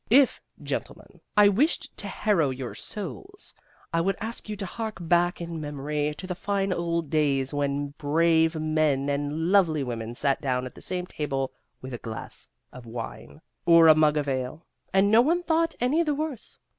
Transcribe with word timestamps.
If, 0.09 0.41
gentlemen, 0.63 1.21
I 1.37 1.47
wished 1.47 1.95
to 1.97 2.07
harrow 2.07 2.49
your 2.49 2.73
souls, 2.73 3.53
I 3.93 4.01
would 4.01 4.15
ask 4.19 4.49
you 4.49 4.55
to 4.55 4.65
hark 4.65 4.97
back 4.99 5.39
in 5.39 5.61
memory 5.61 6.15
to 6.15 6.25
the 6.25 6.33
fine 6.33 6.73
old 6.73 7.11
days 7.11 7.53
when 7.53 7.89
brave 7.99 8.55
men 8.55 9.09
and 9.09 9.51
lovely 9.51 9.83
women 9.83 10.15
sat 10.15 10.41
down 10.41 10.65
at 10.65 10.73
the 10.73 10.81
same 10.81 11.05
table 11.05 11.51
with 11.83 11.93
a 11.93 11.99
glass 11.99 12.49
of 12.73 12.87
wine, 12.87 13.41
or 13.67 13.85
a 13.87 13.93
mug 13.93 14.17
of 14.17 14.27
ale, 14.27 14.65
and 14.91 15.11
no 15.11 15.21
one 15.21 15.43
thought 15.43 15.75
any 15.79 16.01
the 16.01 16.15
worse. 16.15 16.57